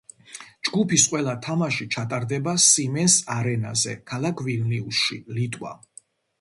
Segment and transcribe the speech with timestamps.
[0.69, 5.79] ჯგუფის ყველა თამაში ჩატარდება სიმენს არენაზე ქალაქ ვილნიუსში, ლიტვა.